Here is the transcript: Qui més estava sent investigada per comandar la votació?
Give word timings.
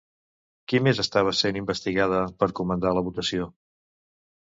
Qui 0.73 0.81
més 0.87 1.01
estava 1.03 1.35
sent 1.41 1.61
investigada 1.63 2.25
per 2.43 2.51
comandar 2.63 2.99
la 2.99 3.09
votació? 3.11 3.51